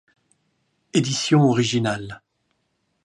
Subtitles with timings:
[0.93, 2.23] Édition originale.